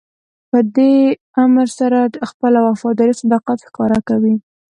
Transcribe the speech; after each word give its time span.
په 0.49 0.59
دې 0.75 0.95
امر 1.43 1.67
سره 1.79 1.99
خپله 2.29 2.59
وفاداري 2.67 3.13
او 3.13 3.19
صداقت 3.21 3.57
ښکاره 3.67 3.99
کوئ. 4.07 4.35